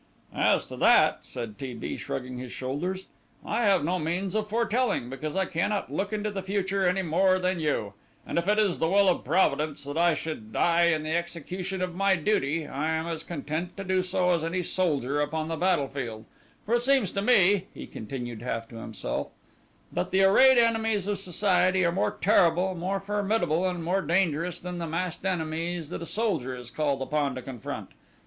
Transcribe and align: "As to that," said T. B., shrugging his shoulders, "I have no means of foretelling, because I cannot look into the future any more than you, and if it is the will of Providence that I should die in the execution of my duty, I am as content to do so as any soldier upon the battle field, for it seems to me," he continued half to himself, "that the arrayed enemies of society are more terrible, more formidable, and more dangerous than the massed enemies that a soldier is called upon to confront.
"As 0.33 0.65
to 0.65 0.77
that," 0.77 1.23
said 1.23 1.59
T. 1.59 1.75
B., 1.75 1.95
shrugging 1.95 2.39
his 2.39 2.51
shoulders, 2.51 3.05
"I 3.45 3.65
have 3.65 3.83
no 3.83 3.99
means 3.99 4.33
of 4.33 4.47
foretelling, 4.49 5.11
because 5.11 5.35
I 5.35 5.45
cannot 5.45 5.93
look 5.93 6.11
into 6.11 6.31
the 6.31 6.41
future 6.41 6.87
any 6.87 7.03
more 7.03 7.37
than 7.37 7.59
you, 7.59 7.93
and 8.25 8.39
if 8.39 8.47
it 8.47 8.57
is 8.57 8.79
the 8.79 8.89
will 8.89 9.07
of 9.07 9.23
Providence 9.23 9.83
that 9.83 9.99
I 9.99 10.15
should 10.15 10.51
die 10.53 10.85
in 10.85 11.03
the 11.03 11.15
execution 11.15 11.83
of 11.83 11.93
my 11.93 12.15
duty, 12.15 12.65
I 12.65 12.89
am 12.89 13.05
as 13.05 13.21
content 13.21 13.77
to 13.77 13.83
do 13.83 14.01
so 14.01 14.31
as 14.31 14.43
any 14.43 14.63
soldier 14.63 15.21
upon 15.21 15.49
the 15.49 15.55
battle 15.55 15.87
field, 15.87 16.25
for 16.65 16.73
it 16.73 16.81
seems 16.81 17.11
to 17.11 17.21
me," 17.21 17.67
he 17.71 17.85
continued 17.85 18.41
half 18.41 18.67
to 18.69 18.77
himself, 18.77 19.27
"that 19.93 20.09
the 20.09 20.23
arrayed 20.23 20.57
enemies 20.57 21.07
of 21.07 21.19
society 21.19 21.85
are 21.85 21.91
more 21.91 22.17
terrible, 22.19 22.73
more 22.73 22.99
formidable, 22.99 23.69
and 23.69 23.83
more 23.83 24.01
dangerous 24.01 24.59
than 24.59 24.79
the 24.79 24.87
massed 24.87 25.23
enemies 25.27 25.89
that 25.89 26.01
a 26.01 26.07
soldier 26.07 26.55
is 26.55 26.71
called 26.71 27.03
upon 27.03 27.35
to 27.35 27.41
confront. 27.43 27.91